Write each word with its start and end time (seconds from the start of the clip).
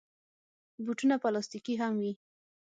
بوټونه 0.85 1.15
پلاستيکي 1.23 1.73
هم 1.81 1.93
وي. 2.01 2.13